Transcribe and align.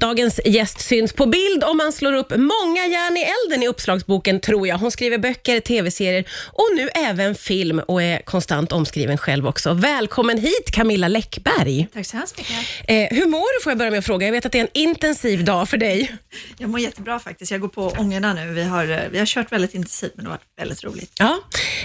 Dagens 0.00 0.40
gäst 0.44 0.80
syns 0.80 1.12
på 1.12 1.26
bild 1.26 1.64
om 1.64 1.76
man 1.76 1.92
slår 1.92 2.12
upp 2.12 2.30
många 2.30 2.86
järn 2.86 3.16
i 3.16 3.20
elden 3.20 3.62
i 3.62 3.68
uppslagsboken, 3.68 4.40
tror 4.40 4.68
jag. 4.68 4.78
Hon 4.78 4.90
skriver 4.90 5.18
böcker, 5.18 5.60
tv-serier 5.60 6.24
och 6.52 6.68
nu 6.76 6.88
även 6.88 7.34
film 7.34 7.78
och 7.78 8.02
är 8.02 8.18
konstant 8.18 8.72
omskriven 8.72 9.18
själv 9.18 9.46
också. 9.46 9.74
Välkommen 9.74 10.38
hit 10.38 10.70
Camilla 10.72 11.08
Läckberg. 11.08 11.88
Tack 11.94 12.06
så 12.06 12.16
hemskt 12.16 12.38
mycket. 12.38 12.56
Eh, 12.88 13.18
hur 13.18 13.26
mår 13.26 13.58
du 13.58 13.62
får 13.62 13.70
jag 13.70 13.78
börja 13.78 13.90
med 13.90 13.98
att 13.98 14.06
fråga. 14.06 14.26
Jag 14.26 14.32
vet 14.32 14.46
att 14.46 14.52
det 14.52 14.58
är 14.58 14.62
en 14.62 14.68
intensiv 14.72 15.44
dag 15.44 15.68
för 15.68 15.76
dig. 15.76 16.16
Jag 16.58 16.70
mår 16.70 16.80
jättebra 16.80 17.18
faktiskt. 17.18 17.50
Jag 17.50 17.60
går 17.60 17.68
på 17.68 17.88
ångorna 17.98 18.34
nu. 18.34 18.52
Vi 18.52 18.62
har, 18.62 18.90
eh, 18.90 18.98
vi 19.10 19.18
har 19.18 19.26
kört 19.26 19.52
väldigt 19.52 19.74
intensivt 19.74 20.12
men 20.14 20.24
det 20.24 20.30
har 20.30 20.36
varit 20.36 20.58
väldigt 20.58 20.84
roligt. 20.84 21.12
Ja. 21.18 21.38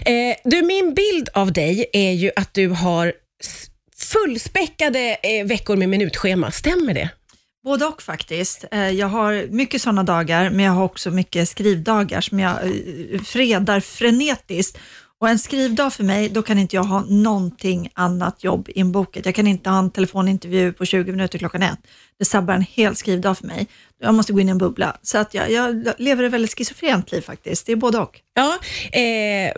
Eh, 0.06 0.36
du, 0.44 0.62
min 0.62 0.94
bild 0.94 1.30
av 1.34 1.54
dig 1.54 1.86
är 1.94 2.12
ju 2.12 2.32
att 2.36 2.54
du 2.54 2.68
har 2.68 3.14
fullspäckade 3.98 5.18
eh, 5.24 5.46
veckor 5.46 5.76
med 5.76 5.90
minutschema. 5.90 6.52
Stämmer 6.52 6.94
det? 6.94 7.10
Både 7.64 7.86
och 7.86 8.02
faktiskt. 8.02 8.66
Eh, 8.72 8.90
jag 8.90 9.08
har 9.08 9.48
mycket 9.50 9.82
sådana 9.82 10.04
dagar, 10.04 10.50
men 10.50 10.66
jag 10.66 10.72
har 10.72 10.84
också 10.84 11.12
mycket 11.12 11.50
skrivdagar 11.50 12.22
som 12.22 12.40
jag 12.40 12.52
eh, 12.52 13.22
fredar 13.22 13.80
frenetiskt. 13.80 14.78
Och 15.20 15.30
en 15.30 15.40
skrivdag 15.40 15.94
för 15.94 16.04
mig, 16.04 16.30
då 16.30 16.42
kan 16.42 16.58
inte 16.58 16.76
jag 16.76 16.84
ha 16.84 17.04
någonting 17.08 17.90
annat 17.94 18.44
jobb 18.44 18.70
inbokat. 18.76 19.26
Jag 19.26 19.36
kan 19.36 19.48
inte 19.48 19.70
ha 19.70 19.80
en 19.80 19.92
telefonintervju 19.92 20.74
på 20.74 20.86
20 20.86 21.12
minuter 21.12 21.40
klockan 21.40 21.64
ett. 21.64 21.80
Det 22.20 22.26
sabbar 22.26 22.54
en 22.54 22.62
hel 22.62 22.96
skrivdag 22.96 23.38
för 23.38 23.48
mig. 23.48 23.68
Jag 24.00 24.14
måste 24.14 24.34
gå 24.34 24.40
in 24.40 24.48
i 24.48 24.52
en 24.52 24.58
bubbla. 24.58 24.98
Så 25.02 25.18
att 25.18 25.34
jag, 25.34 25.52
jag 25.52 25.88
lever 25.98 26.24
ett 26.24 26.32
väldigt 26.32 26.58
schizofrent 26.58 27.12
liv 27.12 27.22
faktiskt. 27.22 27.66
Det 27.66 27.72
är 27.72 27.76
både 27.76 27.98
och. 27.98 28.20
Ja, 28.34 28.60
eh, 28.92 29.52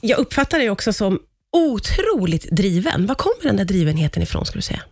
jag 0.00 0.18
uppfattar 0.18 0.58
dig 0.58 0.70
också 0.70 0.92
som 0.92 1.18
otroligt 1.52 2.50
driven. 2.50 3.06
Var 3.06 3.14
kommer 3.14 3.42
den 3.42 3.56
där 3.56 3.64
drivenheten 3.64 4.22
ifrån 4.22 4.46
skulle 4.46 4.58
du 4.58 4.62
säga? 4.62 4.82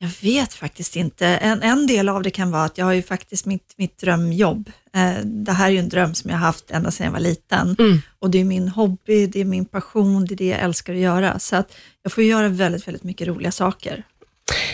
Jag 0.00 0.10
vet 0.22 0.52
faktiskt 0.52 0.96
inte. 0.96 1.26
En, 1.26 1.62
en 1.62 1.86
del 1.86 2.08
av 2.08 2.22
det 2.22 2.30
kan 2.30 2.50
vara 2.50 2.64
att 2.64 2.78
jag 2.78 2.84
har 2.84 2.92
ju 2.92 3.02
faktiskt 3.02 3.46
mitt, 3.46 3.74
mitt 3.76 3.98
drömjobb. 3.98 4.70
Eh, 4.94 5.24
det 5.24 5.52
här 5.52 5.66
är 5.66 5.70
ju 5.70 5.78
en 5.78 5.88
dröm 5.88 6.14
som 6.14 6.30
jag 6.30 6.38
har 6.38 6.46
haft 6.46 6.70
ända 6.70 6.90
sedan 6.90 7.04
jag 7.04 7.12
var 7.12 7.20
liten. 7.20 7.76
Mm. 7.78 8.00
Och 8.18 8.30
det 8.30 8.38
är 8.38 8.44
min 8.44 8.68
hobby, 8.68 9.26
det 9.26 9.40
är 9.40 9.44
min 9.44 9.64
passion, 9.64 10.26
det 10.26 10.34
är 10.34 10.36
det 10.36 10.46
jag 10.46 10.60
älskar 10.60 10.94
att 10.94 11.00
göra. 11.00 11.38
Så 11.38 11.56
att 11.56 11.72
jag 12.02 12.12
får 12.12 12.24
göra 12.24 12.48
väldigt, 12.48 12.88
väldigt 12.88 13.04
mycket 13.04 13.28
roliga 13.28 13.52
saker. 13.52 14.04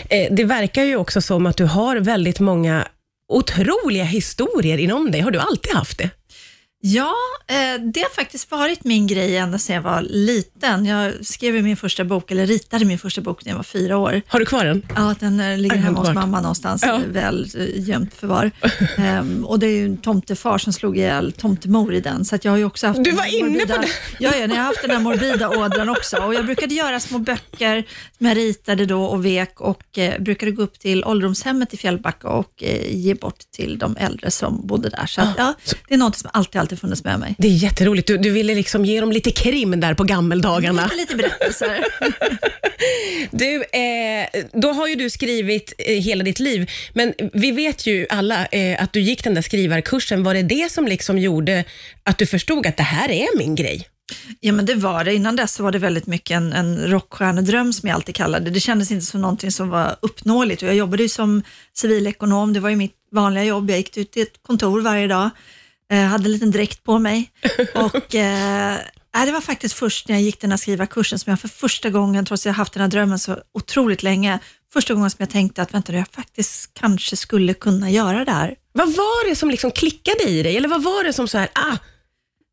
Eh, 0.09 0.33
det 0.33 0.43
verkar 0.43 0.83
ju 0.83 0.95
också 0.95 1.21
som 1.21 1.45
att 1.45 1.57
du 1.57 1.65
har 1.65 1.97
väldigt 1.97 2.39
många 2.39 2.87
otroliga 3.27 4.03
historier 4.03 4.77
inom 4.77 5.11
dig. 5.11 5.21
Har 5.21 5.31
du 5.31 5.39
alltid 5.39 5.73
haft 5.73 5.97
det? 5.97 6.09
Ja, 6.87 7.13
eh, 7.47 7.81
det 7.93 7.99
har 8.01 8.15
faktiskt 8.15 8.51
varit 8.51 8.83
min 8.83 9.07
grej 9.07 9.37
ända 9.37 9.57
sedan 9.59 9.75
jag 9.75 9.81
var 9.81 10.01
liten. 10.01 10.85
Jag 10.85 11.25
skrev 11.25 11.63
min 11.63 11.77
första 11.77 12.03
bok, 12.03 12.31
eller 12.31 12.45
ritade 12.45 12.85
min 12.85 12.99
första 12.99 13.21
bok 13.21 13.45
när 13.45 13.51
jag 13.51 13.57
var 13.57 13.63
fyra 13.63 13.97
år. 13.97 14.21
Har 14.27 14.39
du 14.39 14.45
kvar 14.45 14.65
den? 14.65 14.85
Ja, 14.95 15.15
den 15.19 15.39
eh, 15.39 15.57
ligger 15.57 15.75
hemma 15.75 15.99
hos 15.99 16.13
mamma 16.13 16.41
någonstans, 16.41 16.83
Ja. 16.85 17.01
väl 17.07 17.49
eh, 17.57 17.87
gömt 17.89 18.13
förvar. 18.13 18.51
Ehm, 18.97 19.45
och 19.45 19.59
det 19.59 19.67
är 19.67 19.71
ju 19.71 19.85
en 19.85 19.97
tomtefar 19.97 20.57
som 20.57 20.73
slog 20.73 20.97
ihjäl 20.97 21.31
tomtemor 21.31 21.93
i 21.93 22.01
den, 22.01 22.25
så 22.25 22.37
jag 22.41 22.51
har 22.51 22.57
ju 22.57 22.65
också 22.65 22.87
haft 22.87 23.03
Du 23.03 23.11
var 23.11 23.25
inne 23.25 23.41
på 23.41 23.51
morbida, 23.51 23.77
det. 23.77 23.87
Ja, 24.19 24.31
ja, 24.35 24.37
jag 24.37 24.49
har 24.49 24.55
haft 24.55 24.81
den 24.81 24.91
här 24.91 24.99
morbida 24.99 25.49
ådran 25.49 25.89
också. 25.89 26.17
Och 26.17 26.33
jag 26.33 26.45
brukade 26.45 26.73
göra 26.75 26.99
små 26.99 27.19
böcker 27.19 27.83
som 28.17 28.25
jag 28.27 28.37
ritade 28.37 28.85
då 28.85 29.03
och 29.05 29.25
vek 29.25 29.61
och 29.61 29.97
eh, 29.97 30.21
brukade 30.21 30.51
gå 30.51 30.61
upp 30.63 30.79
till 30.79 31.05
ålderdomshemmet 31.05 31.73
i 31.73 31.77
Fjällbacka 31.77 32.27
och 32.29 32.63
eh, 32.63 32.95
ge 32.95 33.13
bort 33.13 33.39
till 33.51 33.77
de 33.77 33.97
äldre 33.97 34.31
som 34.31 34.67
bodde 34.67 34.89
där. 34.89 35.05
Så 35.05 35.21
att, 35.21 35.33
ja, 35.37 35.53
det 35.87 35.93
är 35.93 35.97
något 35.97 36.15
som 36.17 36.29
alltid, 36.33 36.61
alltid 36.61 36.74
funnits 36.77 37.03
med 37.03 37.19
mig. 37.19 37.35
Det 37.37 37.47
är 37.47 37.51
jätteroligt. 37.51 38.07
Du, 38.07 38.17
du 38.17 38.29
ville 38.29 38.55
liksom 38.55 38.85
ge 38.85 39.01
dem 39.01 39.11
lite 39.11 39.31
krim 39.31 39.79
där 39.79 39.93
på 39.93 40.03
gammeldagarna. 40.03 40.83
Lite, 40.83 40.95
lite 40.95 41.15
berättelser. 41.15 41.85
Du, 43.31 43.55
eh, 43.55 44.43
då 44.53 44.71
har 44.71 44.87
ju 44.87 44.95
du 44.95 45.09
skrivit 45.09 45.73
eh, 45.77 45.93
hela 45.93 46.23
ditt 46.23 46.39
liv, 46.39 46.71
men 46.93 47.13
vi 47.33 47.51
vet 47.51 47.87
ju 47.87 48.07
alla 48.09 48.45
eh, 48.45 48.83
att 48.83 48.93
du 48.93 48.99
gick 48.99 49.23
den 49.23 49.33
där 49.33 49.41
skrivarkursen. 49.41 50.23
Var 50.23 50.33
det 50.33 50.41
det 50.41 50.71
som 50.71 50.87
liksom 50.87 51.17
gjorde 51.17 51.63
att 52.03 52.17
du 52.17 52.25
förstod 52.25 52.67
att 52.67 52.77
det 52.77 52.83
här 52.83 53.11
är 53.11 53.37
min 53.37 53.55
grej? 53.55 53.87
Ja, 54.39 54.53
men 54.53 54.65
det 54.65 54.75
var 54.75 55.03
det. 55.03 55.13
Innan 55.13 55.35
dess 55.35 55.59
var 55.59 55.71
det 55.71 55.79
väldigt 55.79 56.07
mycket 56.07 56.35
en, 56.37 56.53
en 56.53 56.87
rockstjärnedröm 56.87 57.73
som 57.73 57.89
jag 57.89 57.95
alltid 57.95 58.15
kallade 58.15 58.45
det. 58.45 58.51
Det 58.51 58.59
kändes 58.59 58.91
inte 58.91 59.05
som 59.05 59.21
någonting 59.21 59.51
som 59.51 59.69
var 59.69 59.95
uppnåeligt 60.01 60.61
jag 60.61 60.75
jobbade 60.75 61.03
ju 61.03 61.09
som 61.09 61.41
civilekonom. 61.73 62.53
Det 62.53 62.59
var 62.59 62.69
ju 62.69 62.75
mitt 62.75 62.95
vanliga 63.11 63.43
jobb. 63.43 63.69
Jag 63.69 63.77
gick 63.77 63.97
ut 63.97 64.11
till 64.11 64.21
ett 64.21 64.43
kontor 64.43 64.81
varje 64.81 65.07
dag, 65.07 65.29
eh, 65.91 65.99
hade 65.99 66.25
en 66.25 66.31
liten 66.31 66.51
dräkt 66.51 66.83
på 66.83 66.99
mig 66.99 67.31
och 67.75 68.15
eh, 68.15 68.77
nej, 69.15 69.25
det 69.25 69.31
var 69.31 69.41
faktiskt 69.41 69.75
först 69.75 70.07
när 70.07 70.15
jag 70.15 70.21
gick 70.21 70.41
den 70.41 70.49
här 70.49 70.57
skrivarkursen 70.57 71.19
som 71.19 71.29
jag 71.29 71.39
för 71.39 71.47
första 71.47 71.89
gången, 71.89 72.25
trots 72.25 72.41
att 72.41 72.45
jag 72.45 72.53
haft 72.53 72.73
den 72.73 72.81
här 72.81 72.89
drömmen 72.89 73.19
så 73.19 73.37
otroligt 73.53 74.03
länge, 74.03 74.39
första 74.73 74.93
gången 74.93 75.09
som 75.09 75.17
jag 75.19 75.29
tänkte 75.29 75.61
att 75.61 75.73
vänta 75.73 75.93
jag 75.93 76.07
faktiskt 76.07 76.73
kanske 76.73 77.15
skulle 77.15 77.53
kunna 77.53 77.91
göra 77.91 78.25
det 78.25 78.31
här. 78.31 78.55
Vad 78.71 78.87
var 78.87 79.29
det 79.29 79.35
som 79.35 79.49
liksom 79.49 79.71
klickade 79.71 80.23
i 80.23 80.43
dig? 80.43 80.57
Eller 80.57 80.69
vad 80.69 80.83
var 80.83 81.03
det 81.03 81.13
som 81.13 81.27
så 81.27 81.37
här, 81.37 81.49
ah, 81.53 81.77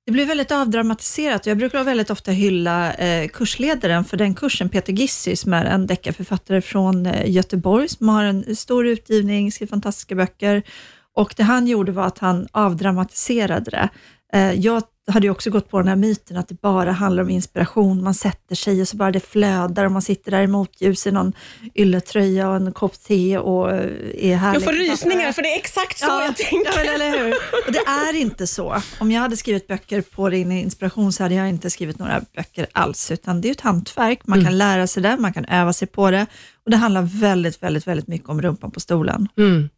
Det 0.07 0.13
blev 0.13 0.29
väldigt 0.29 0.51
avdramatiserat 0.51 1.47
jag 1.47 1.59
brukar 1.59 1.85
väldigt 1.85 2.11
ofta 2.11 2.31
hylla 2.31 2.95
eh, 2.95 3.29
kursledaren 3.29 4.05
för 4.05 4.17
den 4.17 4.35
kursen, 4.35 4.69
Peter 4.69 4.93
Gissi, 4.93 5.37
som 5.37 5.53
är 5.55 5.65
en 5.65 5.87
deckarförfattare 5.87 6.61
från 6.61 7.07
eh, 7.07 7.31
Göteborg, 7.31 7.89
som 7.89 8.09
har 8.09 8.25
en 8.25 8.57
stor 8.57 8.87
utgivning, 8.87 9.53
skriver 9.53 9.71
fantastiska 9.71 10.15
böcker. 10.15 10.63
Och 11.17 11.35
det 11.37 11.43
han 11.43 11.67
gjorde 11.67 11.93
var 11.93 12.07
att 12.07 12.19
han 12.19 12.47
avdramatiserade 12.53 13.71
det. 13.71 13.89
Eh, 14.35 14.53
jag 14.53 14.83
hade 15.07 15.27
ju 15.27 15.31
också 15.31 15.51
gått 15.51 15.69
på 15.71 15.79
den 15.79 15.89
här 15.89 15.97
myten 15.97 16.37
att 16.37 16.49
det 16.49 16.61
bara 16.61 16.93
handlar 16.93 17.23
om 17.23 17.31
inspiration. 17.31 18.03
Man 18.05 18.15
sätter 18.15 18.55
sig 18.55 18.81
och 18.81 18.89
så 18.89 18.97
bara 18.97 19.11
det 19.11 19.21
flödar 19.21 19.85
och 19.85 19.93
man 19.93 20.03
sitter 20.03 20.31
där 20.31 20.43
i 20.43 20.47
motljus 20.47 21.07
i 21.07 21.11
någon 21.11 21.33
ylletröja 21.75 22.49
och 22.49 22.57
en 22.57 22.73
kopp 22.73 23.03
te 23.03 23.39
och 23.39 23.71
eh, 23.71 23.91
är 24.33 24.37
härlig. 24.37 24.57
jag 24.57 24.65
får 24.65 24.73
rysningar 24.73 25.33
för 25.33 25.43
det 25.43 25.49
är 25.55 25.57
exakt 25.59 25.99
så 25.99 26.07
jag 26.07 26.37
tänker. 26.37 26.85
Ja, 26.85 26.93
eller 26.95 27.11
hur? 27.19 27.33
Och 27.67 27.73
det 27.73 27.79
är 27.79 28.17
inte 28.21 28.47
så. 28.47 28.77
Om 29.01 29.11
jag 29.13 29.21
hade 29.21 29.37
skrivit 29.37 29.67
böcker 29.67 30.01
på 30.01 30.29
din 30.31 30.53
inspiration 30.53 31.13
så 31.13 31.23
hade 31.23 31.35
jag 31.35 31.49
inte 31.49 31.71
skrivit 31.71 31.99
några 31.99 32.21
böcker 32.37 32.67
alls, 32.73 33.11
utan 33.11 33.41
det 33.41 33.49
är 33.49 33.53
ett 33.53 33.61
hantverk. 33.61 34.21
Man 34.27 34.39
Mm. 34.39 34.47
kan 34.47 34.59
lära 34.59 34.87
sig 34.87 35.03
det, 35.03 35.17
man 35.19 35.33
kan 35.33 35.45
öva 35.45 35.73
sig 35.73 35.89
på 35.89 36.11
det 36.11 36.27
och 36.65 36.71
det 36.71 36.77
handlar 36.77 37.03
väldigt, 37.03 37.63
väldigt, 37.63 37.87
väldigt 37.87 38.09
mycket 38.09 38.29
om 38.29 38.43
rumpan 38.43 38.71
på 38.71 38.81
stolen. 38.81 39.29
Mm. 39.39 39.69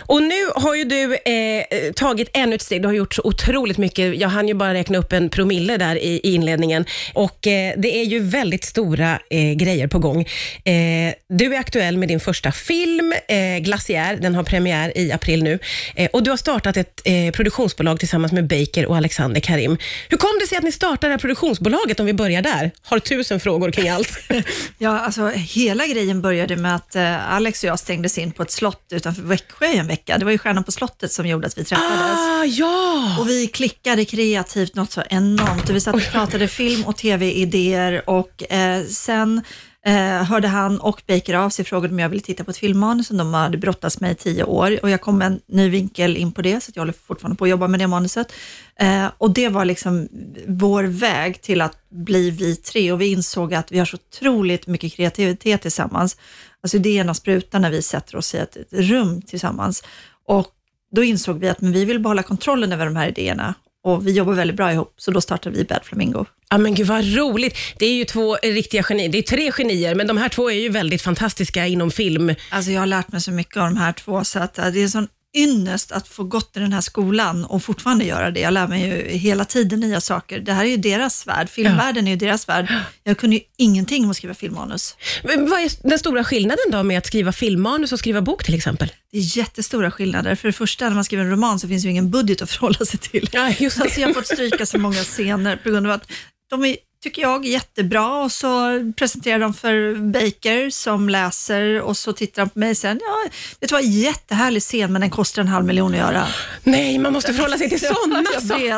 Och 0.00 0.22
nu 0.22 0.46
har 0.54 0.74
ju 0.74 0.84
du 0.84 1.14
eh, 1.14 1.32
eh, 1.32 1.92
tagit 1.92 2.30
ännu 2.34 2.54
ett 2.54 2.62
steg. 2.62 2.82
Du 2.82 2.88
har 2.88 2.94
gjort 2.94 3.14
så 3.14 3.22
otroligt 3.24 3.78
mycket. 3.78 4.16
Jag 4.16 4.28
hann 4.28 4.48
ju 4.48 4.54
bara 4.54 4.74
räkna 4.74 4.98
upp 4.98 5.12
en 5.12 5.30
promille 5.30 5.76
där 5.76 5.96
i, 5.96 6.20
i 6.24 6.34
inledningen. 6.34 6.84
Och 7.14 7.46
eh, 7.46 7.74
det 7.76 7.96
är 7.96 8.04
ju 8.04 8.20
väldigt 8.20 8.64
stora 8.64 9.18
eh, 9.30 9.52
grejer 9.52 9.86
på 9.86 9.98
gång. 9.98 10.20
Eh, 10.64 11.14
du 11.28 11.54
är 11.54 11.58
aktuell 11.58 11.96
med 11.96 12.08
din 12.08 12.20
första 12.20 12.52
film, 12.52 13.12
eh, 13.28 13.58
Glaciär. 13.60 14.16
Den 14.16 14.34
har 14.34 14.42
premiär 14.42 14.98
i 14.98 15.12
april 15.12 15.42
nu. 15.42 15.58
Eh, 15.94 16.08
och 16.12 16.22
du 16.22 16.30
har 16.30 16.36
startat 16.36 16.76
ett 16.76 17.00
eh, 17.04 17.30
produktionsbolag 17.32 17.98
tillsammans 17.98 18.32
med 18.32 18.46
Baker 18.46 18.86
och 18.86 18.96
Alexander 18.96 19.40
Karim. 19.40 19.76
Hur 20.08 20.16
kom 20.16 20.38
det 20.40 20.46
sig 20.46 20.58
att 20.58 20.64
ni 20.64 20.72
startade 20.72 21.06
det 21.06 21.12
här 21.12 21.18
produktionsbolaget, 21.18 22.00
om 22.00 22.06
vi 22.06 22.12
börjar 22.12 22.42
där? 22.42 22.70
Har 22.82 22.98
tusen 22.98 23.40
frågor 23.40 23.70
kring 23.70 23.88
allt. 23.88 24.18
Ja, 24.78 24.98
alltså 25.00 25.28
hela 25.28 25.86
grejen 25.86 26.22
började 26.22 26.56
med 26.56 26.74
att 26.76 26.96
eh, 26.96 27.34
Alex 27.34 27.64
och 27.64 27.68
jag 27.68 27.78
stängdes 27.78 28.18
in 28.18 28.32
på 28.32 28.42
ett 28.42 28.50
slott 28.50 28.86
utanför 28.90 29.22
Växjö 29.22 29.66
i 29.66 29.78
en 29.78 29.86
vecka. 29.90 30.18
Det 30.18 30.24
var 30.24 30.32
ju 30.32 30.38
Stjärnan 30.38 30.64
på 30.64 30.72
slottet 30.72 31.12
som 31.12 31.26
gjorde 31.26 31.46
att 31.46 31.58
vi 31.58 31.64
träffades. 31.64 32.18
ah, 32.18 32.44
ja! 32.44 33.16
Och 33.20 33.28
vi 33.28 33.46
klickade 33.46 34.04
kreativt 34.04 34.74
något 34.74 34.92
så 34.92 35.02
enormt. 35.10 35.70
Vi 35.70 35.80
satt 35.80 35.94
och 35.94 36.12
pratade 36.12 36.48
film 36.48 36.84
och 36.84 36.96
tv-idéer 36.96 38.10
och 38.10 38.52
eh, 38.52 38.84
sen 38.84 39.42
eh, 39.86 40.24
hörde 40.24 40.48
han 40.48 40.80
och 40.80 41.02
Baker 41.08 41.34
av 41.34 41.50
sig 41.50 41.62
och 41.62 41.66
frågade 41.66 41.94
om 41.94 41.98
jag 41.98 42.08
ville 42.08 42.22
titta 42.22 42.44
på 42.44 42.50
ett 42.50 42.56
filmmanus 42.56 43.06
som 43.06 43.16
de 43.16 43.34
hade 43.34 43.58
brottats 43.58 44.00
med 44.00 44.12
i 44.12 44.14
tio 44.14 44.44
år. 44.44 44.78
Och 44.82 44.90
jag 44.90 45.00
kom 45.00 45.18
med 45.18 45.26
en 45.26 45.40
ny 45.46 45.68
vinkel 45.68 46.16
in 46.16 46.32
på 46.32 46.42
det, 46.42 46.60
så 46.60 46.70
att 46.70 46.76
jag 46.76 46.80
håller 46.80 46.92
fortfarande 46.92 47.36
på 47.36 47.44
att 47.44 47.50
jobba 47.50 47.68
med 47.68 47.80
det 47.80 47.86
manuset. 47.86 48.32
Eh, 48.76 49.06
och 49.18 49.30
det 49.30 49.48
var 49.48 49.64
liksom 49.64 50.08
vår 50.46 50.84
väg 50.84 51.42
till 51.42 51.60
att 51.60 51.88
bli 51.88 52.30
vi 52.30 52.56
tre 52.56 52.92
och 52.92 53.00
vi 53.00 53.12
insåg 53.12 53.54
att 53.54 53.72
vi 53.72 53.78
har 53.78 53.86
så 53.86 53.96
otroligt 53.96 54.66
mycket 54.66 54.92
kreativitet 54.92 55.62
tillsammans. 55.62 56.16
Alltså 56.60 56.76
idéerna 56.76 57.14
sprutar 57.14 57.58
när 57.58 57.70
vi 57.70 57.82
sätter 57.82 58.16
oss 58.16 58.34
i 58.34 58.38
ett, 58.38 58.56
ett 58.56 58.72
rum 58.72 59.22
tillsammans. 59.22 59.82
Och 60.26 60.48
då 60.92 61.04
insåg 61.04 61.38
vi 61.38 61.48
att 61.48 61.60
men 61.60 61.72
vi 61.72 61.84
vill 61.84 62.00
behålla 62.00 62.22
kontrollen 62.22 62.72
över 62.72 62.84
de 62.84 62.96
här 62.96 63.08
idéerna 63.08 63.54
och 63.84 64.06
vi 64.06 64.12
jobbar 64.12 64.32
väldigt 64.32 64.56
bra 64.56 64.72
ihop, 64.72 64.94
så 64.96 65.10
då 65.10 65.20
startade 65.20 65.56
vi 65.56 65.64
Bad 65.64 65.84
Flamingo. 65.84 66.24
Ja 66.50 66.58
men 66.58 66.74
gud 66.74 66.86
vad 66.86 67.14
roligt. 67.14 67.56
Det 67.78 67.86
är 67.86 67.94
ju 67.94 68.04
två 68.04 68.36
riktiga 68.36 68.82
genier. 68.82 69.08
Det 69.08 69.18
är 69.18 69.22
tre 69.22 69.52
genier, 69.52 69.94
men 69.94 70.06
de 70.06 70.16
här 70.16 70.28
två 70.28 70.50
är 70.50 70.54
ju 70.54 70.68
väldigt 70.68 71.02
fantastiska 71.02 71.66
inom 71.66 71.90
film. 71.90 72.34
Alltså 72.50 72.70
jag 72.70 72.80
har 72.80 72.86
lärt 72.86 73.12
mig 73.12 73.20
så 73.20 73.32
mycket 73.32 73.56
av 73.56 73.62
de 73.62 73.76
här 73.76 73.92
två, 73.92 74.24
så 74.24 74.38
att 74.38 74.58
eh, 74.58 74.66
det 74.66 74.80
är 74.80 74.82
en 74.82 74.90
sån 74.90 75.08
ynnest 75.36 75.92
att 75.92 76.08
få 76.08 76.24
gått 76.24 76.56
i 76.56 76.60
den 76.60 76.72
här 76.72 76.80
skolan 76.80 77.44
och 77.44 77.62
fortfarande 77.62 78.04
göra 78.04 78.30
det. 78.30 78.40
Jag 78.40 78.52
lär 78.52 78.68
mig 78.68 78.86
ju 78.86 79.18
hela 79.18 79.44
tiden 79.44 79.80
nya 79.80 80.00
saker. 80.00 80.40
Det 80.40 80.52
här 80.52 80.64
är 80.64 80.68
ju 80.68 80.76
deras 80.76 81.26
värld, 81.26 81.48
filmvärlden 81.48 82.06
är 82.06 82.10
ju 82.10 82.16
deras 82.16 82.48
värld. 82.48 82.72
Jag 83.04 83.18
kunde 83.18 83.36
ju 83.36 83.42
ingenting 83.56 84.04
om 84.04 84.10
att 84.10 84.16
skriva 84.16 84.34
filmmanus. 84.34 84.96
Men 85.24 85.50
Vad 85.50 85.60
är 85.60 85.88
den 85.88 85.98
stora 85.98 86.24
skillnaden 86.24 86.64
då 86.70 86.82
med 86.82 86.98
att 86.98 87.06
skriva 87.06 87.32
filmmanus 87.32 87.92
och 87.92 87.98
skriva 87.98 88.20
bok 88.22 88.44
till 88.44 88.54
exempel? 88.54 88.92
Det 89.12 89.18
är 89.18 89.38
jättestora 89.38 89.90
skillnader. 89.90 90.34
För 90.34 90.48
det 90.48 90.52
första, 90.52 90.88
när 90.88 90.94
man 90.94 91.04
skriver 91.04 91.24
en 91.24 91.30
roman 91.30 91.60
så 91.60 91.68
finns 91.68 91.84
ju 91.84 91.90
ingen 91.90 92.10
budget 92.10 92.42
att 92.42 92.50
förhålla 92.50 92.84
sig 92.86 92.98
till. 92.98 93.28
Ja, 93.32 93.50
just 93.58 93.76
det. 93.76 93.82
Alltså 93.82 94.00
jag 94.00 94.08
har 94.08 94.14
fått 94.14 94.26
stryka 94.26 94.66
så 94.66 94.78
många 94.78 95.02
scener 95.04 95.56
på 95.56 95.70
grund 95.70 95.86
av 95.86 95.92
att 95.92 96.10
de 96.50 96.64
är 96.64 96.76
tycker 97.02 97.22
jag, 97.22 97.46
jättebra 97.46 98.22
och 98.22 98.32
så 98.32 98.80
presenterar 98.96 99.38
de 99.38 99.54
för 99.54 99.94
Baker 100.12 100.70
som 100.70 101.08
läser 101.08 101.80
och 101.80 101.96
så 101.96 102.12
tittar 102.12 102.42
han 102.42 102.48
på 102.48 102.58
mig 102.58 102.74
sen. 102.74 103.00
Ja, 103.02 103.30
det 103.58 103.72
var 103.72 103.78
en 103.78 103.90
jättehärlig 103.90 104.62
scen 104.62 104.92
men 104.92 105.00
den 105.00 105.10
kostar 105.10 105.42
en 105.42 105.48
halv 105.48 105.66
miljon 105.66 105.92
att 105.92 105.98
göra. 105.98 106.26
Nej, 106.64 106.98
man 106.98 107.12
måste 107.12 107.34
förhålla 107.34 107.58
sig 107.58 107.68
till 107.68 107.80
sådana 107.94 108.40
saker. 108.40 108.76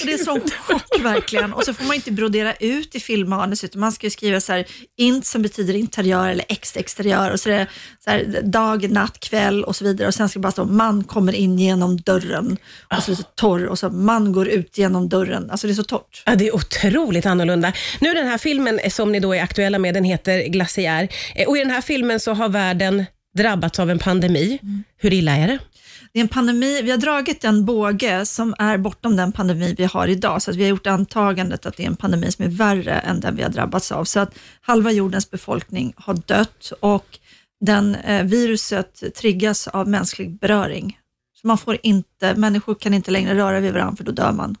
Och 0.00 0.06
det 0.06 0.12
är 0.12 0.24
sån 0.24 0.40
chock 0.60 1.00
verkligen. 1.00 1.52
Och 1.52 1.64
så 1.64 1.74
får 1.74 1.84
man 1.84 1.96
inte 1.96 2.10
brodera 2.12 2.54
ut 2.54 2.94
i 2.94 3.00
filmmanus 3.00 3.64
utan 3.64 3.80
man 3.80 3.92
ska 3.92 4.06
ju 4.06 4.10
skriva 4.10 4.40
så 4.40 4.52
här, 4.52 4.66
int 4.96 5.26
som 5.26 5.42
betyder 5.42 5.74
interiör 5.74 6.28
eller 6.28 6.44
ex 6.48 6.76
exteriör 6.76 7.30
och 7.30 7.40
så 7.40 7.50
är 7.50 7.58
det 7.58 7.66
så 8.04 8.10
här, 8.10 8.42
dag, 8.42 8.90
natt, 8.90 9.20
kväll 9.20 9.64
och 9.64 9.76
så 9.76 9.84
vidare 9.84 10.08
och 10.08 10.14
sen 10.14 10.28
ska 10.28 10.38
det 10.38 10.42
bara 10.42 10.52
stå 10.52 10.64
man 10.64 11.04
kommer 11.04 11.32
in 11.32 11.58
genom 11.58 11.96
dörren 11.96 12.56
och 12.96 13.02
så 13.02 13.10
lite 13.10 13.22
torr 13.22 13.66
och 13.66 13.78
så 13.78 13.90
man 13.90 14.32
går 14.32 14.48
ut 14.48 14.78
genom 14.78 15.08
dörren. 15.08 15.50
Alltså 15.50 15.66
det 15.66 15.72
är 15.72 15.74
så 15.74 15.82
torrt. 15.82 16.22
Ja, 16.26 16.34
det 16.34 16.48
är 16.48 16.54
otroligt 16.54 17.26
annorlunda. 17.26 17.57
Nu 18.00 18.14
den 18.14 18.26
här 18.26 18.38
filmen 18.38 18.80
som 18.90 19.12
ni 19.12 19.20
då 19.20 19.34
är 19.34 19.42
aktuella 19.42 19.78
med, 19.78 19.94
den 19.94 20.04
heter 20.04 20.48
Glaciär. 20.48 21.08
Eh, 21.34 21.48
Och 21.48 21.56
i 21.56 21.60
den 21.60 21.70
här 21.70 21.80
filmen 21.80 22.20
så 22.20 22.32
har 22.32 22.48
världen 22.48 23.04
drabbats 23.36 23.78
av 23.78 23.90
en 23.90 23.98
pandemi. 23.98 24.58
Hur 24.96 25.12
illa 25.12 25.36
är 25.36 25.48
det? 25.48 25.58
Det 26.12 26.18
är 26.18 26.22
en 26.22 26.28
pandemi, 26.28 26.82
vi 26.82 26.90
har 26.90 26.98
dragit 26.98 27.44
en 27.44 27.64
båge 27.64 28.26
som 28.26 28.54
är 28.58 28.78
bortom 28.78 29.16
den 29.16 29.32
pandemi 29.32 29.74
vi 29.78 29.84
har 29.84 30.08
idag, 30.08 30.42
så 30.42 30.50
att 30.50 30.56
vi 30.56 30.62
har 30.62 30.70
gjort 30.70 30.86
antagandet 30.86 31.66
att 31.66 31.76
det 31.76 31.82
är 31.82 31.86
en 31.86 31.96
pandemi 31.96 32.32
som 32.32 32.44
är 32.44 32.48
värre 32.48 32.92
än 32.92 33.20
den 33.20 33.36
vi 33.36 33.42
har 33.42 33.50
drabbats 33.50 33.92
av. 33.92 34.04
Så 34.04 34.20
att 34.20 34.38
halva 34.60 34.92
jordens 34.92 35.30
befolkning 35.30 35.92
har 35.96 36.14
dött 36.14 36.72
och 36.80 37.18
den 37.60 37.94
eh, 37.94 38.24
viruset 38.24 39.02
triggas 39.16 39.68
av 39.68 39.88
mänsklig 39.88 40.38
beröring. 40.38 40.98
Så 41.40 41.46
man 41.46 41.58
får 41.58 41.78
inte, 41.82 42.34
människor 42.34 42.74
kan 42.74 42.94
inte 42.94 43.10
längre 43.10 43.34
röra 43.34 43.60
vid 43.60 43.72
varandra 43.72 43.96
för 43.96 44.04
då 44.04 44.12
dör 44.12 44.32
man. 44.32 44.56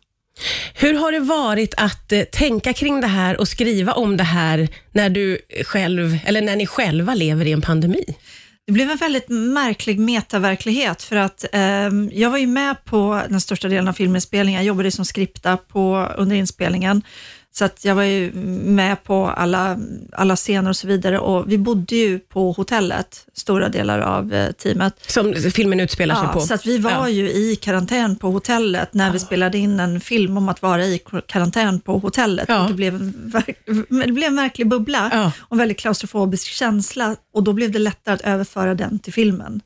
Hur 0.74 0.94
har 0.94 1.12
det 1.12 1.20
varit 1.20 1.74
att 1.76 2.12
eh, 2.12 2.22
tänka 2.22 2.72
kring 2.72 3.00
det 3.00 3.06
här 3.06 3.40
och 3.40 3.48
skriva 3.48 3.92
om 3.92 4.16
det 4.16 4.24
här 4.24 4.68
när 4.92 5.10
du 5.10 5.38
själv, 5.64 6.18
eller 6.24 6.42
när 6.42 6.56
ni 6.56 6.66
själva 6.66 7.14
lever 7.14 7.46
i 7.46 7.52
en 7.52 7.62
pandemi? 7.62 8.04
Det 8.66 8.72
blev 8.72 8.90
en 8.90 8.96
väldigt 8.96 9.28
märklig 9.28 9.98
metaverklighet 9.98 11.02
för 11.02 11.16
att 11.16 11.44
eh, 11.52 11.88
jag 12.12 12.30
var 12.30 12.38
ju 12.38 12.46
med 12.46 12.84
på 12.84 13.22
den 13.28 13.40
största 13.40 13.68
delen 13.68 13.88
av 13.88 13.92
filminspelningen. 13.92 14.60
Jag 14.60 14.66
jobbade 14.66 14.90
som 14.90 15.04
skripta 15.04 15.56
på, 15.56 16.12
under 16.16 16.36
inspelningen. 16.36 17.02
Så 17.50 17.64
att 17.64 17.84
jag 17.84 17.94
var 17.94 18.02
ju 18.02 18.32
med 18.64 19.04
på 19.04 19.26
alla, 19.26 19.78
alla 20.12 20.36
scener 20.36 20.70
och 20.70 20.76
så 20.76 20.86
vidare 20.86 21.18
och 21.18 21.52
vi 21.52 21.58
bodde 21.58 21.96
ju 21.96 22.18
på 22.18 22.52
hotellet, 22.52 23.26
stora 23.34 23.68
delar 23.68 23.98
av 23.98 24.34
eh, 24.34 24.50
teamet. 24.52 24.94
Som 25.06 25.34
filmen 25.34 25.80
utspelar 25.80 26.14
sig 26.14 26.32
på. 26.32 26.40
så 26.40 26.54
att 26.54 26.66
vi 26.66 26.78
var 26.78 26.90
Ja. 26.90 27.08
ju 27.08 27.30
i 27.30 27.56
karantän 27.56 28.16
på 28.16 28.30
hotellet 28.30 28.94
när 28.94 29.12
vi 29.12 29.18
spelade 29.18 29.58
in 29.58 29.80
en 29.80 30.00
film 30.00 30.36
om 30.36 30.48
att 30.48 30.62
vara 30.62 30.84
i 30.84 31.00
karantän 31.26 31.80
på 31.80 31.98
hotellet. 31.98 32.44
Ja. 32.48 32.64
Det, 32.68 32.74
blev 32.74 33.12
det 34.06 34.12
blev 34.12 34.28
en 34.28 34.34
märklig 34.34 34.68
bubbla 34.68 35.10
Ja. 35.12 35.32
och 35.40 35.52
en 35.52 35.58
väldigt 35.58 35.78
klaustrofobisk 35.78 36.46
känsla 36.48 37.16
och 37.34 37.42
då 37.42 37.52
blev 37.52 37.70
det 37.72 37.78
lättare 37.78 38.14
att 38.14 38.20
överföra 38.20 38.74
den 38.74 38.98
till 38.98 39.12
filmen. 39.12 39.60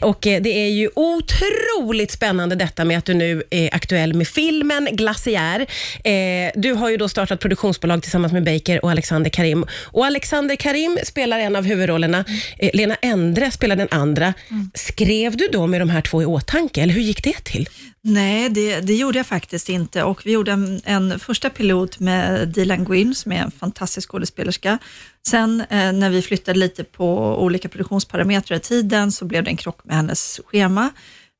Och 0.00 0.26
eh, 0.26 0.42
det 0.42 0.50
är 0.50 0.68
ju 0.68 0.90
otroligt 0.94 2.10
spännande 2.10 2.54
detta 2.54 2.84
med 2.84 2.98
att 2.98 3.04
du 3.04 3.14
nu 3.14 3.42
är 3.50 3.74
aktuell 3.74 4.14
med 4.14 4.28
filmen 4.28 4.88
Glaciär. 4.92 5.66
Eh, 6.04 6.50
du 6.54 6.72
har 6.72 6.90
ju 6.90 6.96
då 6.96 7.08
startat 7.08 7.40
produktionsbolag 7.40 8.02
tillsammans 8.02 8.32
med 8.32 8.44
Baker 8.44 8.84
och 8.84 8.90
Alexander 8.90 9.30
Karim. 9.30 9.66
Och 9.84 10.06
Alexander 10.06 10.56
Karim 10.56 10.98
spelar 11.04 11.38
en 11.38 11.56
av 11.56 11.64
huvudrollerna. 11.64 12.24
Eh, 12.58 12.70
Lena 12.74 12.94
Endre 12.94 13.50
spelar 13.50 13.76
den 13.76 13.88
andra. 13.90 14.34
Skrev 14.74 15.36
du 15.36 15.48
då 15.52 15.66
med 15.66 15.80
de 15.80 15.90
här 15.90 16.02
två 16.02 16.22
i 16.22 16.26
åtanke, 16.26 16.82
eller 16.82 16.94
hur 16.94 17.02
gick 17.02 17.24
det 17.24 17.44
till? 17.44 17.68
Nej, 18.00 18.48
det, 18.48 18.80
det 18.80 18.94
gjorde 18.94 19.18
jag 19.18 19.26
faktiskt 19.26 19.68
inte 19.68 20.02
och 20.02 20.26
vi 20.26 20.32
gjorde 20.32 20.52
en, 20.52 20.80
en 20.84 21.18
första 21.18 21.50
pilot 21.50 22.00
med 22.00 22.48
Dilan 22.48 22.84
Gwynn 22.84 23.14
som 23.14 23.32
är 23.32 23.42
en 23.42 23.50
fantastisk 23.50 24.10
skådespelerska. 24.10 24.78
Sen 25.26 25.60
eh, 25.60 25.92
när 25.92 26.10
vi 26.10 26.22
flyttade 26.22 26.58
lite 26.58 26.84
på 26.84 27.36
olika 27.42 27.68
produktionsparametrar 27.68 28.56
i 28.56 28.60
tiden 28.60 29.12
så 29.12 29.24
blev 29.24 29.44
det 29.44 29.50
en 29.50 29.56
krock 29.56 29.84
med 29.84 29.96
hennes 29.96 30.40
schema 30.46 30.90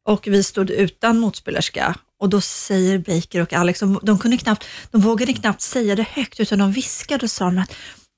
och 0.07 0.27
vi 0.27 0.43
stod 0.43 0.71
utan 0.71 1.19
motspelerska 1.19 1.95
och 2.21 2.29
då 2.29 2.41
säger 2.41 2.99
Baker 2.99 3.43
och 3.43 3.53
Alex, 3.53 3.81
de, 3.81 4.01
de, 4.03 4.19
kunde 4.19 4.37
knappt, 4.37 4.65
de 4.91 5.01
vågade 5.01 5.33
knappt 5.33 5.61
säga 5.61 5.97
det 5.97 6.07
högt 6.13 6.41
utan 6.41 6.59
de 6.59 6.73
viskade 6.73 7.25
och 7.25 7.31
sa 7.31 7.49
att 7.49 7.75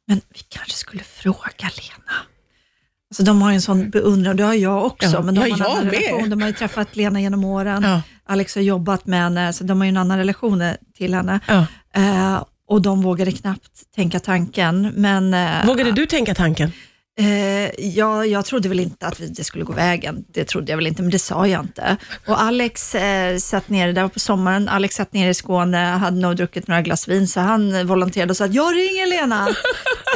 men 0.07 0.21
vi 0.29 0.41
kanske 0.49 0.77
skulle 0.77 1.03
fråga 1.03 1.49
Lena. 1.61 2.13
Alltså 3.11 3.23
de 3.23 3.43
har 3.43 3.53
en 3.53 3.63
sån 3.63 3.91
beundran, 3.91 4.37
det 4.37 4.43
har 4.43 4.55
jag 4.55 4.87
också, 4.87 5.11
Ja, 5.11 5.23
men 5.23 5.35
de 5.35 5.41
ja, 5.41 5.57
har 5.57 5.61
en 5.61 5.73
annan 5.73 5.85
med. 5.85 5.95
relation. 5.95 6.31
De 6.31 6.41
har 6.41 6.49
ju 6.49 6.55
träffat 6.55 6.97
Lena 6.97 7.21
genom 7.21 7.45
åren. 7.45 7.83
Ja. 7.83 8.03
Alex 8.27 8.55
har 8.55 8.63
jobbat 8.63 9.07
med 9.07 9.21
henne, 9.23 9.53
så 9.53 9.65
de 9.65 9.81
har 9.81 9.85
ju 9.85 9.89
en 9.89 9.97
annan 9.97 10.19
relation 10.19 10.63
till 10.97 11.15
henne. 11.15 11.41
Ja. 11.47 11.67
Eh, 11.95 12.45
och 12.71 12.83
de 12.83 13.03
vågade 13.03 13.33
knappt 13.33 13.95
tänka 13.97 14.21
tanken. 14.21 14.93
Men, 14.97 15.35
eh, 15.35 15.67
Vågade 15.67 15.93
du 15.93 16.07
tänka 16.07 16.35
tanken? 16.35 16.73
Eh, 17.21 17.87
ja, 17.87 18.25
jag 18.25 18.45
trodde 18.45 18.69
väl 18.69 18.81
inte 18.81 19.07
att 19.07 19.21
det 19.37 19.45
skulle 19.45 19.65
gå 19.65 19.73
vägen. 19.73 20.25
Det 20.29 20.45
trodde 20.45 20.73
jag 20.73 20.77
väl 20.77 20.87
inte, 20.87 21.03
men 21.03 21.11
det 21.11 21.19
sa 21.19 21.47
jag 21.47 21.65
inte. 21.65 21.97
Och 22.27 22.43
Alex 22.43 22.95
eh, 22.95 23.37
satt 23.39 23.69
ner, 23.69 23.93
där 23.93 24.09
på 24.09 24.19
sommaren, 24.21 24.69
Alex 24.69 24.95
satt 24.95 25.13
ner 25.13 25.31
i 25.31 25.35
Skåne, 25.35 25.79
hade 25.79 26.21
nog 26.21 26.37
druckit 26.37 26.69
några 26.69 26.83
glas 26.83 27.09
vin, 27.09 27.29
så 27.29 27.41
han 27.41 27.87
volonterade 27.87 28.31
och 28.31 28.37
sa 28.37 28.45
att 28.45 28.55
jag 28.55 28.75
ringer 28.75 29.07
Lena. 29.07 29.49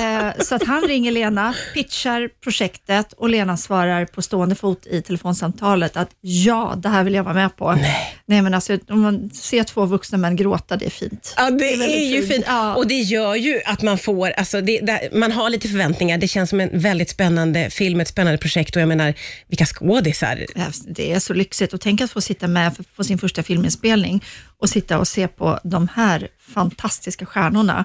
Eh, 0.00 0.44
så 0.44 0.54
att 0.54 0.66
han 0.66 0.82
ringer 0.82 1.12
Lena, 1.12 1.54
pitchar 1.74 2.30
projektet 2.40 3.12
och 3.12 3.28
Lena 3.28 3.56
svarar 3.56 4.04
på 4.04 4.22
stående 4.22 4.54
fot 4.54 4.86
i 4.86 5.02
telefonsamtalet 5.02 5.96
att 5.96 6.10
ja, 6.20 6.74
det 6.76 6.88
här 6.88 7.04
vill 7.04 7.14
jag 7.14 7.24
vara 7.24 7.34
med 7.34 7.56
på. 7.56 7.72
Nej, 7.72 8.20
Nej 8.26 8.42
men 8.42 8.54
alltså 8.54 8.78
om 8.88 9.00
man 9.00 9.30
ser 9.30 9.64
två 9.64 9.84
vuxna 9.84 10.18
män 10.18 10.36
gråta, 10.36 10.76
det 10.76 10.86
är 10.86 10.90
fint. 10.90 11.34
Ja, 11.36 11.50
det, 11.50 11.74
är 11.74 11.82
är, 11.82 12.04
ju 12.04 12.20
fint. 12.20 12.32
fint. 12.32 12.44
Ja. 12.48 12.74
Och 12.74 12.86
det 12.86 12.94
gör 13.00 13.34
ju 13.34 13.60
att 13.66 13.82
man 13.82 13.98
får, 13.98 14.30
alltså 14.30 14.60
det, 14.60 14.80
det, 14.80 15.08
man 15.12 15.32
har 15.32 15.50
lite 15.50 15.68
förväntningar. 15.68 16.18
Det 16.18 16.28
känns 16.28 16.50
som 16.50 16.60
en 16.60 16.70
väldigt 16.72 17.10
spännande 17.10 17.70
film, 17.70 18.00
ett 18.00 18.08
spännande 18.08 18.38
projekt 18.38 18.76
och 18.76 18.82
jag 18.82 18.88
menar, 18.88 19.14
vilka 19.48 19.66
skådisar. 19.66 20.46
Ja, 20.54 20.66
Det 20.86 21.12
är 21.12 21.20
så 21.20 21.32
lyxigt 21.34 21.72
och 21.72 21.80
tänk 21.80 22.00
att 22.00 22.10
få 22.10 22.20
sitta 22.20 22.48
med 22.48 22.72
på 22.96 23.04
sin 23.04 23.18
första 23.18 23.42
filminspelning 23.42 24.24
och 24.58 24.68
sitta 24.68 24.98
och 24.98 25.08
se 25.08 25.28
på 25.28 25.58
de 25.64 25.88
här 25.94 26.28
fantastiska 26.54 27.26
stjärnorna 27.26 27.84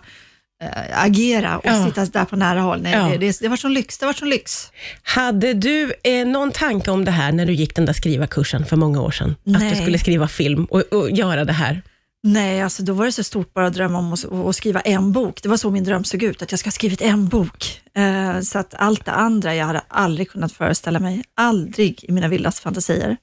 äh, 0.63 1.03
agera 1.03 1.57
och 1.57 1.65
Ja. 1.65 1.85
sitta 1.85 2.06
där 2.06 2.25
på 2.25 2.35
nära 2.35 2.61
håll. 2.61 2.81
Nej, 2.81 2.91
Ja. 2.94 3.07
det, 3.09 3.17
det, 3.17 3.39
det 3.41 3.47
var 3.47 3.57
sån 3.57 3.73
lyx. 3.73 3.97
Det 3.97 4.06
var 4.06 4.13
sån 4.13 4.29
lyx. 4.29 4.71
Hade 5.03 5.53
du 5.53 5.94
eh, 6.03 6.27
någon 6.27 6.51
tanke 6.51 6.91
om 6.91 7.06
det 7.06 7.11
här 7.11 7.31
när 7.31 7.45
du 7.45 7.53
gick 7.53 7.75
den 7.75 7.85
där 7.85 7.94
skrivarkursen 7.94 8.65
för 8.65 8.75
många 8.75 9.01
år 9.01 9.11
sedan? 9.11 9.29
Att 9.31 9.38
Nej. 9.45 9.69
du 9.69 9.75
skulle 9.81 10.00
skriva 10.00 10.27
film 10.27 10.65
och, 10.65 10.79
och 10.94 11.11
göra 11.11 11.45
det 11.45 11.53
här? 11.53 11.81
Nej, 12.23 12.61
alltså 12.61 12.83
då 12.83 12.94
var 12.94 13.06
det 13.06 13.11
så 13.11 13.23
stort 13.23 13.53
bara 13.53 13.67
att 13.67 13.73
drömma 13.73 13.97
om 14.00 14.13
att, 14.13 14.31
att 14.31 14.56
skriva 14.56 14.79
en 14.79 15.11
bok. 15.11 15.44
Det 15.44 15.50
var 15.50 15.57
så 15.57 15.71
min 15.71 15.83
dröm 15.83 16.03
såg 16.03 16.23
ut, 16.23 16.41
att 16.41 16.51
jag 16.51 16.59
ska 16.59 16.67
ha 16.67 16.71
skrivit 16.71 17.01
en 17.01 17.27
bok. 17.27 17.81
Eh, 17.97 18.41
så 18.41 18.59
att 18.59 18.73
allt 18.77 19.06
det 19.06 19.11
andra, 19.11 19.56
jag 19.56 19.65
hade 19.65 19.81
aldrig 19.88 20.29
kunnat 20.29 20.51
föreställa 20.51 21.00
mig. 21.00 21.23
Aldrig 21.35 22.03
i 22.03 22.11
mina 22.11 22.27
vildaste 22.27 22.61
fantasier. 22.61 23.17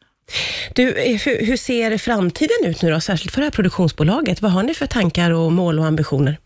Du, 0.75 0.93
eh, 0.93 1.21
hur, 1.25 1.47
hur 1.47 1.57
ser 1.57 1.99
framtiden 1.99 2.57
ut 2.65 2.83
nu 2.83 2.91
då, 2.91 3.01
särskilt 3.01 3.33
för 3.35 3.41
det 3.41 3.45
här 3.47 3.51
produktionsbolaget? 3.51 4.43
Vad 4.43 4.53
har 4.53 4.63
ni 4.63 4.75
för 4.75 4.87
tankar 4.87 5.31
och 5.31 5.53
mål 5.53 5.79
och 5.79 5.87
ambitioner? 5.87 6.39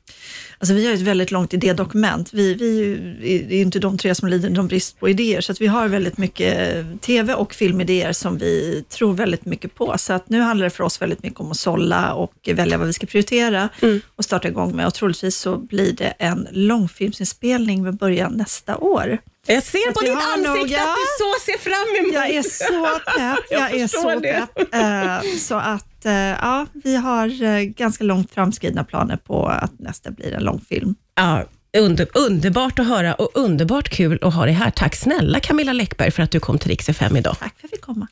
Alltså 0.60 0.74
vi 0.74 0.86
har 0.86 0.94
ett 0.94 1.00
väldigt 1.00 1.30
långt 1.30 1.54
idédokument. 1.54 2.32
Vi, 2.32 2.54
vi 2.54 3.56
är 3.56 3.62
inte 3.62 3.78
de 3.78 3.98
tre 3.98 4.14
som 4.14 4.28
lider 4.28 4.50
någon 4.50 4.68
brist 4.68 5.00
på 5.00 5.08
idéer, 5.08 5.40
så 5.40 5.52
att 5.52 5.60
vi 5.60 5.66
har 5.66 5.88
väldigt 5.88 6.18
mycket 6.18 6.84
tv 7.00 7.34
och 7.34 7.54
filmidéer 7.54 8.12
som 8.12 8.38
vi 8.38 8.84
tror 8.88 9.14
väldigt 9.14 9.44
mycket 9.44 9.74
på. 9.74 9.94
Så 9.98 10.12
att 10.12 10.28
nu 10.28 10.40
handlar 10.40 10.64
det 10.64 10.70
för 10.70 10.84
oss 10.84 11.02
väldigt 11.02 11.22
mycket 11.22 11.40
om 11.40 11.50
att 11.50 11.56
sålla 11.56 12.14
och 12.14 12.48
välja 12.54 12.78
vad 12.78 12.86
vi 12.86 12.92
ska 12.92 13.06
prioritera 13.06 13.68
och 14.16 14.24
starta 14.24 14.48
igång 14.48 14.76
med. 14.76 14.86
Och 14.86 14.94
troligtvis 14.94 15.36
så 15.36 15.58
blir 15.58 15.92
det 15.92 16.14
en 16.18 16.48
långfilmsinspelning 16.50 17.82
med 17.82 17.96
början 17.96 18.32
nästa 18.32 18.76
år. 18.76 19.18
Jag 19.46 19.62
ser 19.62 19.92
på 19.92 20.00
vi 20.00 20.06
ditt 20.08 20.16
ansikte 20.18 20.48
nog- 20.48 20.88
att 20.88 20.96
du 20.96 21.06
så 21.18 21.44
ser 21.44 21.58
fram 21.58 21.96
emot. 22.04 22.14
Jag 22.14 22.30
är 22.30 22.42
så 22.42 23.00
pepp. 23.16 23.44
Jag 23.50 23.60
Jag 23.60 23.80
är 23.80 23.86
så 23.86 24.20
det. 24.20 24.46
pepp. 24.54 24.74
Eh, 24.74 25.38
Så 25.38 25.54
att 25.54 26.04
eh, 26.06 26.12
ja, 26.12 26.66
vi 26.84 26.96
har 26.96 27.42
eh, 27.42 27.60
ganska 27.62 28.04
långt 28.04 28.34
framskridna 28.34 28.84
planer 28.84 29.16
på 29.16 29.46
att 29.46 29.78
nästa 29.78 30.10
blir 30.10 30.32
en 30.34 30.42
långfilm. 30.44 30.94
Ja, 31.14 31.44
under, 31.78 32.06
underbart 32.14 32.78
att 32.78 32.86
höra 32.86 33.14
och 33.14 33.30
underbart 33.34 33.88
kul 33.88 34.18
att 34.22 34.34
ha 34.34 34.44
dig 34.44 34.54
här. 34.54 34.70
Tack 34.70 34.96
snälla 34.96 35.40
Camilla 35.40 35.72
Läckberg 35.72 36.10
för 36.10 36.22
att 36.22 36.30
du 36.30 36.40
kom 36.40 36.58
till 36.58 36.70
Rix 36.70 36.88
FM 36.88 37.16
idag. 37.16 37.36
Tack 37.40 37.54
för 37.60 37.66
att 37.66 37.72
vi 37.72 37.76
fick 37.76 37.80
komma. 37.84 38.06